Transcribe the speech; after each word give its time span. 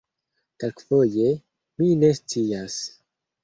Kelkfoje... 0.63 1.29
mi 1.77 1.93
ne 2.01 2.13
scias... 2.17 2.83